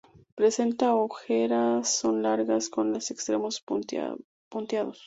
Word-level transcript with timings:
Presenta 0.33 0.95
orejas 0.95 1.87
son 1.97 2.23
largas 2.23 2.69
con 2.71 2.91
los 2.91 3.11
extremos 3.11 3.61
punteados. 3.61 4.17